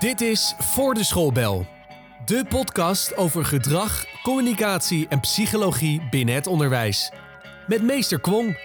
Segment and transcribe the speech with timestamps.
[0.00, 1.66] Dit is Voor de Schoolbel.
[2.24, 7.10] De podcast over gedrag, communicatie en psychologie binnen het onderwijs.
[7.66, 8.58] Met meester Kwong.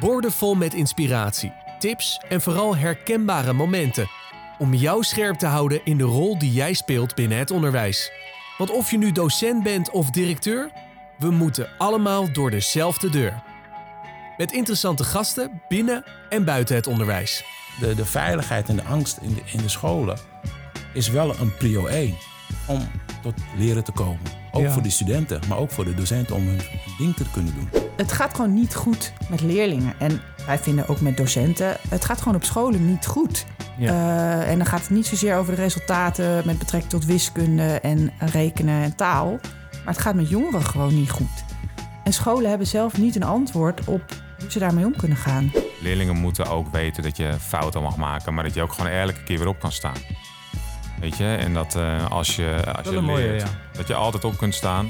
[0.00, 4.10] Boordevol met inspiratie, tips en vooral herkenbare momenten.
[4.58, 8.12] Om jou scherp te houden in de rol die jij speelt binnen het onderwijs.
[8.58, 10.70] Want of je nu docent bent of directeur,
[11.18, 13.42] we moeten allemaal door dezelfde deur.
[14.36, 17.44] Met interessante gasten binnen en buiten het onderwijs.
[17.80, 20.34] De, de veiligheid en de angst in de, in de scholen
[20.96, 22.14] is wel een prio 1
[22.66, 22.88] om
[23.22, 24.18] tot leren te komen.
[24.52, 24.70] Ook Ja.
[24.72, 26.60] voor de studenten, maar ook voor de docenten om hun
[26.98, 27.68] ding te kunnen doen.
[27.96, 29.94] Het gaat gewoon niet goed met leerlingen.
[29.98, 33.46] En wij vinden ook met docenten, het gaat gewoon op scholen niet goed.
[33.78, 33.90] Ja.
[34.42, 38.12] Eh, en dan gaat het niet zozeer over de resultaten met betrekking tot wiskunde en
[38.18, 39.30] rekenen en taal.
[39.84, 41.44] Maar het gaat met jongeren gewoon niet goed.
[42.04, 44.02] En scholen hebben zelf niet een antwoord op
[44.40, 45.52] hoe ze daarmee om kunnen gaan.
[45.80, 49.22] Leerlingen moeten ook weten dat je fouten mag maken, maar dat je ook gewoon elke
[49.22, 49.94] keer weer op kan staan.
[51.00, 53.48] Weet je, en dat eh, als je, als je mooie, leert ja.
[53.72, 54.88] dat je altijd op kunt staan,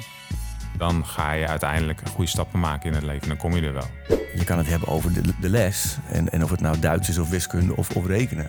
[0.79, 3.29] dan ga je uiteindelijk goede stappen maken in het leven.
[3.29, 3.89] Dan kom je er wel.
[4.35, 5.97] Je kan het hebben over de, de les.
[6.11, 8.47] En, en of het nou Duits is of wiskunde of, of rekenen.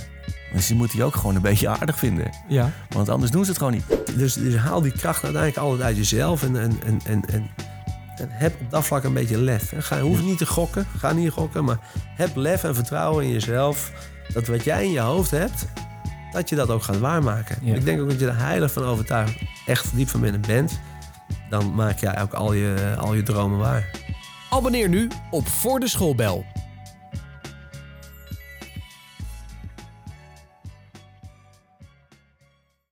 [0.53, 2.29] Maar ze moeten je ook gewoon een beetje aardig vinden.
[2.47, 2.71] Ja.
[2.89, 4.17] Want anders doen ze het gewoon niet.
[4.17, 6.43] Dus, dus haal die kracht uiteindelijk altijd uit jezelf.
[6.43, 7.49] En, en, en, en, en,
[8.17, 9.71] en heb op dat vlak een beetje lef.
[9.71, 11.63] En Ga, hoef niet te gokken, ga niet gokken.
[11.63, 11.77] Maar
[12.15, 13.91] heb lef en vertrouwen in jezelf.
[14.33, 15.65] Dat wat jij in je hoofd hebt,
[16.31, 17.57] dat je dat ook gaat waarmaken.
[17.61, 17.75] Ja.
[17.75, 20.79] Ik denk ook dat je er heilig van overtuigd echt diep van binnen bent.
[21.49, 23.89] Dan maak jij ook al je, al je dromen waar.
[24.49, 26.45] Abonneer nu op Voor de Schoolbel